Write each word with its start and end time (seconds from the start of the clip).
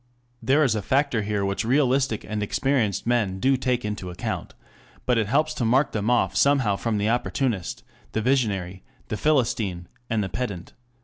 ]There 0.49 0.63
is 0.63 0.73
a 0.73 0.81
factor 0.81 1.21
here 1.21 1.45
which 1.45 1.63
realistic 1.63 2.25
and 2.27 2.41
experienced 2.41 3.05
men 3.05 3.39
do 3.39 3.55
take 3.55 3.85
into 3.85 4.09
account, 4.09 4.55
and 5.07 5.19
it 5.19 5.27
helps 5.27 5.53
to 5.53 5.63
mark 5.63 5.91
them 5.91 6.09
off 6.09 6.35
somehow 6.35 6.75
from 6.75 6.97
the 6.97 7.07
opportunist, 7.09 7.83
the 8.13 8.21
visionary, 8.23 8.81
the 9.09 9.15
philistine 9.17 9.87
and 10.09 10.23
the 10.23 10.29
pedant. 10.29 10.73